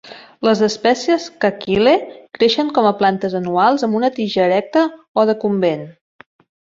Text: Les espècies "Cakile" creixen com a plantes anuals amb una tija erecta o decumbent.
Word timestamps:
Les 0.45 0.61
espècies 0.67 1.27
"Cakile" 1.45 1.93
creixen 2.37 2.71
com 2.77 2.87
a 2.91 2.95
plantes 3.03 3.37
anuals 3.41 3.87
amb 3.89 3.99
una 4.01 4.13
tija 4.17 4.43
erecta 4.51 4.87
o 5.25 5.31
decumbent. 5.33 5.89